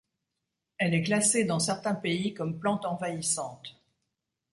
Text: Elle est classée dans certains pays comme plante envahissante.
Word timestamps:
Elle 0.79 0.95
est 0.95 1.03
classée 1.03 1.43
dans 1.45 1.59
certains 1.59 1.93
pays 1.93 2.33
comme 2.33 2.57
plante 2.57 2.85
envahissante. 2.87 3.79